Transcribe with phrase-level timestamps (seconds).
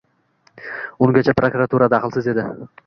[1.07, 2.53] Ungacha prokuratura daxlsiz edi.